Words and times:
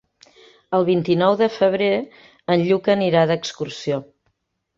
El 0.77 0.85
vint-i-nou 0.87 1.35
de 1.41 1.49
febrer 1.57 1.91
en 2.55 2.65
Lluc 2.71 2.91
anirà 2.95 3.27
d'excursió. 3.35 4.03